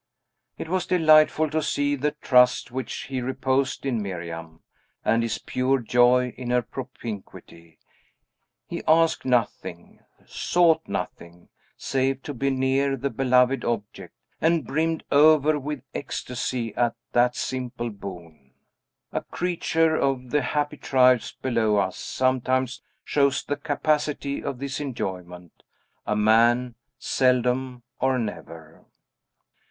It 0.57 0.67
was 0.67 0.87
delightful 0.87 1.51
to 1.51 1.61
see 1.61 1.95
the 1.95 2.15
trust 2.23 2.71
which 2.71 3.01
he 3.03 3.21
reposed 3.21 3.85
in 3.85 4.01
Miriam, 4.01 4.61
and 5.05 5.21
his 5.21 5.37
pure 5.37 5.77
joy 5.77 6.33
in 6.39 6.49
her 6.49 6.63
propinquity; 6.63 7.77
he 8.65 8.81
asked 8.87 9.25
nothing, 9.25 9.99
sought 10.25 10.81
nothing, 10.87 11.49
save 11.77 12.23
to 12.23 12.33
be 12.33 12.49
near 12.49 12.97
the 12.97 13.11
beloved 13.11 13.63
object, 13.63 14.15
and 14.41 14.65
brimmed 14.65 15.03
over 15.11 15.59
with 15.59 15.83
ecstasy 15.93 16.73
at 16.73 16.95
that 17.11 17.35
simple 17.35 17.91
boon. 17.91 18.55
A 19.13 19.21
creature 19.21 19.95
of 19.95 20.31
the 20.31 20.41
happy 20.41 20.77
tribes 20.77 21.31
below 21.33 21.75
us 21.77 21.97
sometimes 21.99 22.81
shows 23.05 23.43
the 23.43 23.55
capacity 23.55 24.43
of 24.43 24.57
this 24.57 24.79
enjoyment; 24.79 25.61
a 26.07 26.15
man, 26.15 26.73
seldom 26.97 27.83
or 27.99 28.17
never. 28.17 28.85